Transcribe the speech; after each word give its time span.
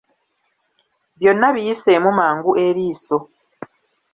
Byonna 1.17 1.47
biyiseemu 1.55 2.09
mangu 2.19 2.51
eriiso. 2.65 3.17